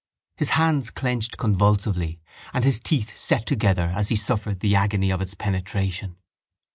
His 0.37 0.49
hands 0.57 0.89
clenched 0.89 1.37
convulsively 1.37 2.19
and 2.55 2.63
his 2.63 2.79
teeth 2.79 3.15
set 3.15 3.45
together 3.45 3.91
as 3.93 4.09
he 4.09 4.15
suffered 4.15 4.59
the 4.59 4.75
agony 4.75 5.11
of 5.11 5.21
its 5.21 5.35
penetration. 5.35 6.17